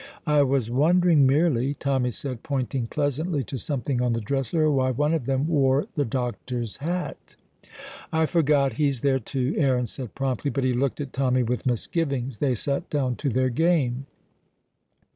[0.25, 5.13] "I was wondering, merely," Tommy said, pointing pleasantly to something on the dresser, "why one
[5.13, 7.35] of them wore the doctor's hat."
[8.11, 12.39] "I forgot; he's there, too," Aaron said promptly; but he looked at Tommy with misgivings.
[12.39, 14.07] They sat down to their game.